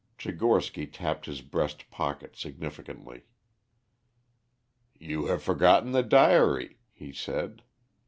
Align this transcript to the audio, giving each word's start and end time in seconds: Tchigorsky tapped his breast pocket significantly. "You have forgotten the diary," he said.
Tchigorsky 0.17 0.91
tapped 0.91 1.27
his 1.27 1.41
breast 1.43 1.91
pocket 1.91 2.35
significantly. 2.35 3.25
"You 4.97 5.27
have 5.27 5.43
forgotten 5.43 5.91
the 5.91 6.01
diary," 6.01 6.79
he 6.91 7.13
said. 7.13 7.61